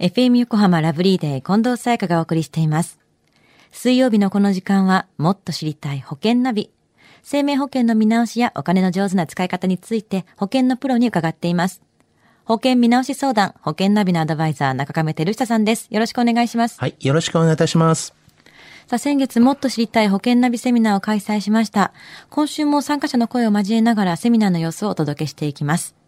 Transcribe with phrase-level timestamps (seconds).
[0.00, 2.98] FM 横浜ラブリーデー近藤沙耶香がお送りしています。
[3.70, 6.70] 水曜日のこの時間はもっと知りたい保険ナビ。
[7.22, 11.82] 生命保険の見直しやお金の上手な使い方について保険のプロに伺っています。
[12.46, 15.86] 保険見直し相談、保険ナビのアドバイザー中亀照久さんです。
[15.90, 16.80] よろしくお願いします。
[16.80, 18.14] はい、よろしくお願いいたします。
[18.86, 21.92] さあ、先月もっと知りたい保険ナビセミナーを開催しました。
[22.30, 25.99] 今週も参加者の声を交えながらセミナーの様子をお届けしていきます。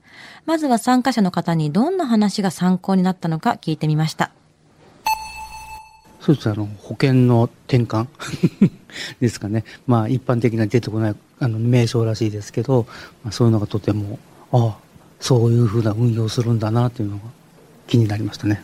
[0.47, 4.31] まずは参加者の方にどんな話が参考になったのか聞いてみました。
[6.21, 8.07] そうですあの保険の転換
[9.21, 12.87] ですかねまあ一般的な出てこないあの名称らしいですけど、
[13.25, 14.21] まあ、そういうのがとても
[14.53, 14.77] ああ
[15.19, 17.23] そういうふうな運用するんだなというのが
[17.89, 18.63] 気になりましたね。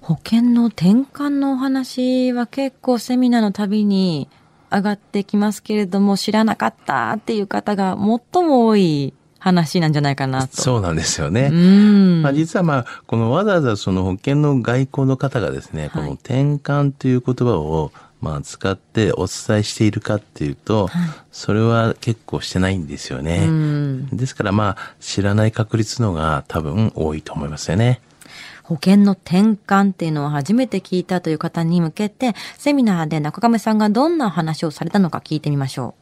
[0.00, 4.28] 保険の転換のお話は結構セミナーのたびに
[4.72, 7.96] 上がってきますけれども知らなかったっていう方が
[8.32, 10.60] 最も多い話なんじゃないかなと。
[10.60, 11.50] そうなんですよね。
[11.52, 12.22] うん。
[12.22, 20.88] まあ、実はまあ、このわざわざその保険の外交の方がですね、この転換という言葉をまあ使ってお伝えしているかっていうと、
[21.30, 23.44] それは結構してないんですよね。
[23.46, 28.00] うんですからまあ、知らない確率のが多分多いと思いますよね。
[28.64, 35.94] 保険の転換っていうのを初めて聞いたという方に向けて、セミナーで中亀さんがどんな話をされたのか聞いてみましょ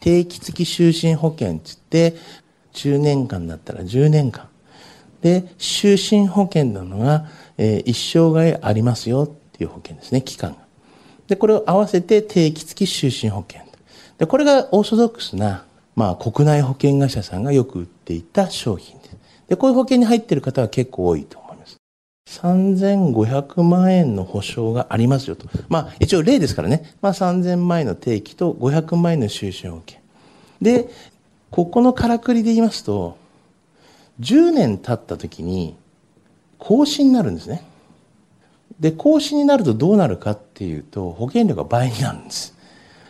[0.00, 2.18] 定期付き就寝保険って言って、
[2.74, 4.48] 10年間だったら10年間。
[5.20, 7.26] で、就寝保険なのが、
[7.58, 10.58] えー一生涯ありますよっていう保険ですね、期間が。
[11.28, 13.70] で、これを合わせて定期付き就寝保険。
[14.20, 15.64] で、これがオーソドックスな、
[15.96, 19.16] まあ、国内保険会社さんがよく売っていた商品です。
[19.48, 21.49] で、こういう保険に入っている方は結構多いと思います。
[22.30, 25.48] 3500万円の保証がありますよと。
[25.68, 26.94] まあ、一応例ですからね。
[27.02, 29.98] まあ、3000万円の定期と500万円の収支保険。
[30.62, 30.88] で、
[31.50, 33.16] ここのからくりで言いますと、
[34.20, 35.76] 10年経った時に、
[36.58, 37.64] 更新になるんですね。
[38.78, 42.54] で、更新になるとどうなるかっていうと、保険料が倍になるんです。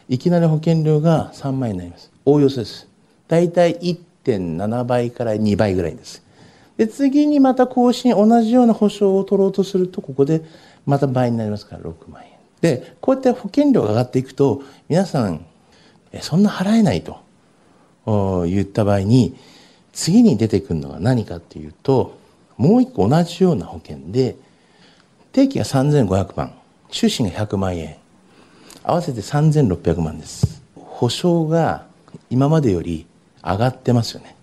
[0.08, 2.10] いきなり保険料が3万円になります。
[2.24, 2.88] おおよそです。
[3.28, 6.22] だいたい1.7倍から2倍ぐらいです。
[6.80, 10.40] で、次にまた更新、同じような保証を取ろうとすると、ここで
[10.86, 12.30] また倍になりますから6万円。
[12.62, 15.44] で、こうやって保険料が上がっていくと、皆さん、
[16.10, 17.20] え、そんな払えないと
[18.46, 19.36] 言った場合に、
[19.92, 22.16] 次に出てくるのが何かっていうと、
[22.56, 24.36] もう一個同じような保険で、
[25.32, 26.54] 定期が3500万、
[26.90, 27.96] 収支が100万円、
[28.84, 30.62] 合わせて3600万です。
[30.76, 31.84] 保証が
[32.30, 33.04] 今までより
[33.44, 34.34] 上がってますよね。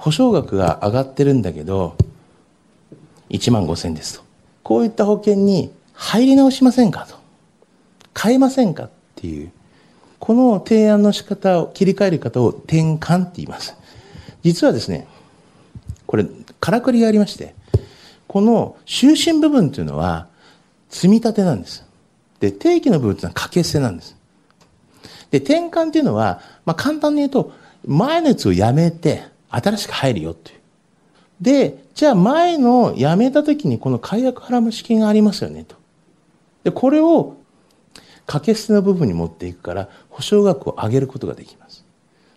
[0.00, 1.94] 保証額が上がってるんだけど、
[3.28, 4.24] 1万5000ですと。
[4.62, 7.16] こういった保険に入り直しませんかと。
[8.18, 9.52] 変えませんかっていう。
[10.18, 13.76] この提案の仕方を切り替える方を転換って言います。
[14.42, 15.06] 実はですね、
[16.06, 16.24] これ、
[16.60, 17.54] からくりがありまして、
[18.26, 20.28] この就寝部分というのは
[20.88, 21.84] 積み立てなんです。
[22.40, 24.16] で、定期の部分というのは掛け捨てなんです。
[25.30, 27.52] で、転換というのは、まあ、簡単に言うと、
[27.86, 30.60] 前のやつをやめて、新しく入るよっていう。
[31.40, 35.76] で、じゃあ前のやめた時にこの解約払う式がありますよねと。
[36.64, 37.36] で、これを
[38.26, 41.84] 掛け捨ての部分に持っていくから、保証額を上げることができます。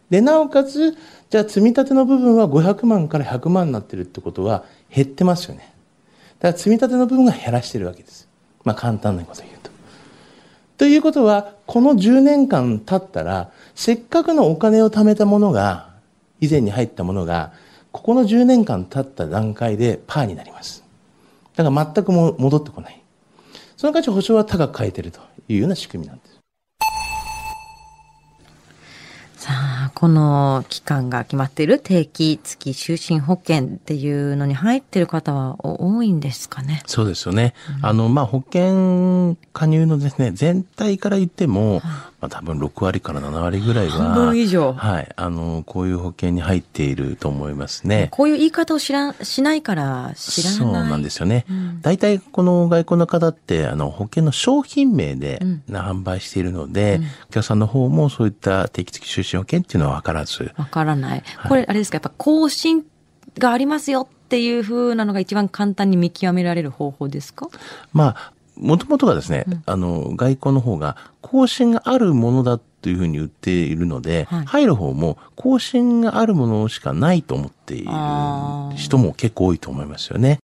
[0.10, 0.98] で、なおかつ、
[1.30, 4.64] じゃあ積み立ての部分は500万から100万になってるってことは
[4.94, 5.74] 減ってますよね。
[6.40, 8.28] だから積み立ての部分が減らしてるわけです。
[8.64, 9.72] まあ簡単なこと言うと。
[10.78, 15.93] ということは、この10年間経ったら、せっかくのお金を貯めたものが、
[16.44, 17.54] 以前に入ったものが、
[17.94, 20.84] ここの10年間経った段階でパーになります。
[21.56, 23.02] だから全くも戻ってこない。
[23.78, 26.34] その価値保証は高く変えてるというような仕組みなんです。
[29.36, 36.82] さあ、この期間が決まっている定期付き就寝保険っていうのに入ってる方は多いんですかね？
[36.86, 37.54] そうですよね。
[37.82, 41.82] あの、まあ、保険加入のですね、全体から言っても、
[42.24, 45.12] まあ、多分6割から7割ぐらいは、半分以上はい。
[45.18, 48.08] あの、こういう保険に入っていると思いますね。
[48.12, 50.58] こういう言い方を知らしないから知らない。
[50.60, 51.82] そうなんですよねうん。
[51.82, 61.24] 大体この外国の方って、あの、保険の商品名でうん販売しているので、お客さんの方もそういった定期的就寝保険っていうのは分からず、わからない。
[61.50, 62.86] これ、あれですか、やっぱ更新
[63.38, 67.48] がありますよっていう風なのが一番簡単に見極められる方法ですか？
[67.94, 74.46] まあ、もともとがですね、あの、外交の方が更新があるものだというふうに言っているので、はい。
[74.46, 77.92] 入る方も更新があるものしかないと思っている
[78.76, 80.40] 人も結構多いと思いますよね。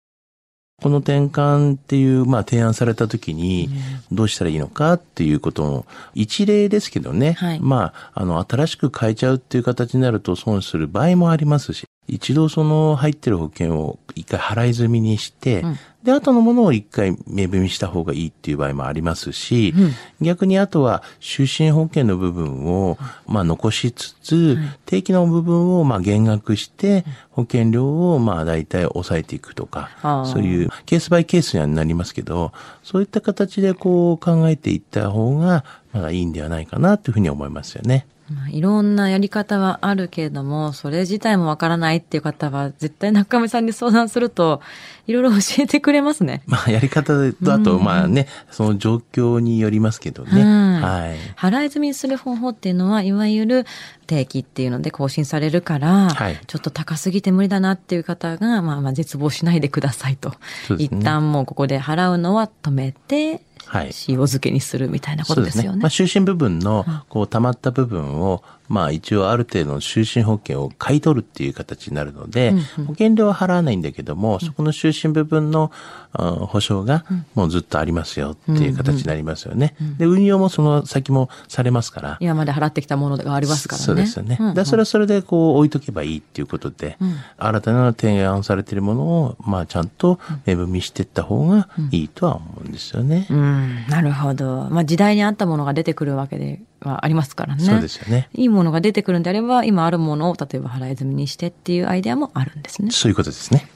[0.83, 3.71] この転換っていう、まあ、提案された時に、
[4.13, 7.33] どうしたらいいのかっていうことの一例ですけどね。
[7.33, 7.61] はい。
[7.61, 15.65] まあ、あの、新しく変えちゃうっていう形になると損する場合もありますし、一度その入ってる保険を一回払い済みにして、
[16.03, 19.75] で、後のものを一回目踏みした方がいいっていう場合もありますし、
[20.21, 24.57] 逆にあとは就寝保険の部分を、まあ残しつつ、
[24.87, 29.91] 定期の部分をまあ減額して、保険料をまあ大体抑えていくとか
[30.33, 32.53] そういうケースバイケースにはなりますけど、
[32.85, 35.65] そういった形でこう考えていった方が、
[35.97, 38.07] まだいいんではないかなというふうに思いますよね。
[38.31, 44.61] まあいろんなやり方はあるけれども、それ自体もわからないっていう方は、絶対中上さんに相談すると、
[45.07, 46.43] いろいろ教えてくれますね。
[46.49, 50.43] まあ、やり方と、あと、まあね、その状況によりますけどね。
[50.43, 51.17] うんはい。
[51.37, 53.65] 払い済みにする方法っていうのは、いわゆる
[54.09, 60.31] 定期っていうので更新されるから、はいちょっと高すぎて無理だなっていう方が、まあまあ絶望しないでくださいと。
[60.31, 60.37] ね
[60.79, 63.41] 一旦もうここで払うのは止めて、はい
[63.75, 65.79] 塩漬けにするみたいなことですよね。
[65.81, 72.53] まあ、就寝部分の、こう、溜まった部分を、まあ、一応ある程度の就寝保険を買い取るっていう形になるので、
[72.87, 75.71] 保険料は払わないんだけども、そこの就寝部分の、
[76.13, 77.05] あ保証が、
[77.35, 79.77] もうずっとありますよっていう形になりますよね。
[79.99, 82.17] で、運用もその先もされますから。
[82.21, 83.85] 今まで払ってきたものがありますからね。
[83.85, 84.37] そうですよね。
[84.41, 84.49] うん。
[84.49, 84.55] うん。
[84.55, 86.99] でそれはそれでこう置いとけばいいっていうことで、
[87.39, 93.27] 新たな提案されているものを、まあちゃんと目踏みしていった方がいいとは思うんですよね。
[93.31, 93.56] うん、
[93.89, 94.69] なるほど。
[94.71, 97.65] まあ時代に合ったものが出てくるわけではありますからね。
[97.65, 98.29] そうですよね。
[98.35, 102.91] いいものが出てくるんであれば、今あるものを例えば払い済みにしてっていうアイデアもあるんですね。
[102.91, 103.69] そういうことですね。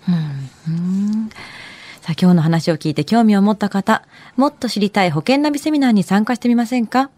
[2.00, 4.02] さあ今日の話を聞いて興味を持った方、
[4.36, 7.10] もっと知りたい保険ナビセミナーに参加してみませんか？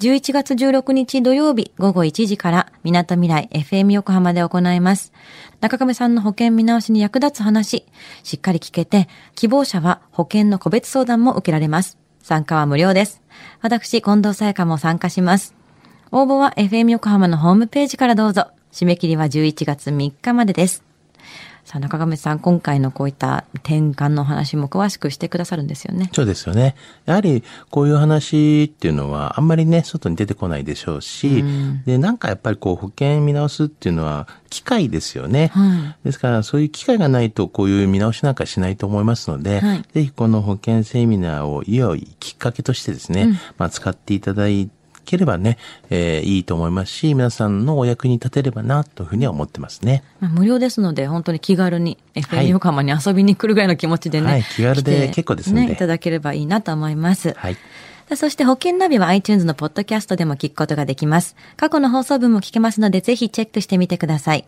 [0.00, 5.12] ?11 月16日土曜日午後1時から港未来 FM 横浜で行います。
[5.60, 7.84] 中亀さんの保険見直しに役立つ話、
[8.22, 11.98] しっかり聞けて、希望者は保険の個別相談も受けられます。
[12.22, 13.22] 参加は無料です。
[13.60, 15.54] 私、近藤沙耶香も参加します。
[16.10, 18.48] 応募は FM 横浜のホームページからどうぞ。
[18.72, 20.87] 締め切りは11月3日までです。
[21.68, 26.08] さあ、中亀さん、今回のこういった転換の話も詳しくしてくださるんですよね。
[26.14, 26.74] そうですよね。
[27.04, 31.44] やはりこういう話っていうのはあんまりね、外に出てこないでしょうし、
[31.84, 35.48] で、なんかやっぱりこう保険見直すっていうのは機会ですよね。
[35.48, 44.48] はですからそういう機会がないとこういう見直しなんかしないと思いますので、はいぜひこの保険セミナーを良いきっかけとしてですね、まあ使っていただ
[45.08, 45.58] ければね、
[45.90, 50.04] えーいいと思いますし、皆さんのお役に立てればなというふうには思ってますね。
[50.20, 57.34] まあ、無料ですので、本当に気軽には FM い横浜に遊びに来るぐらいの気持ちでね、はい気軽で結構ですね、いただければいいなと思います。
[57.36, 57.56] はい。
[58.16, 61.36] そして保険ナビは iTunes のポッドキャストでも聞くことができます。
[61.56, 64.46] 過去の放送分も聞けますので、ぜひチェックしてみてください。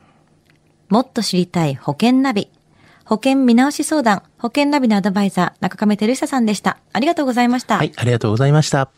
[0.89, 2.49] もっと知りたい保険ナビ。
[3.05, 6.79] 保険見直し相談、保険ナビのアドバイザー、中亀照久さんでした。
[6.93, 7.77] ありがとうございました。
[7.77, 8.89] はい、ありがとうございました。